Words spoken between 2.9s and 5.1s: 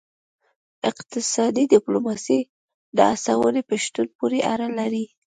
د هڅونې په شتون پورې اړه لري